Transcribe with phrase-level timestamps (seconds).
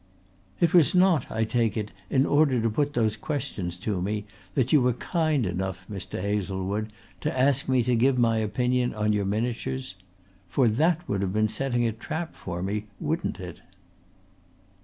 [0.59, 4.73] "It was not, I take it, in order to put those questions to me that
[4.73, 6.19] you were kind enough, Mr.
[6.19, 9.93] Hazlewood, to ask me to give my opinion on your miniatures.
[10.47, 13.61] For that would have been setting a trap for me, wouldn't it?"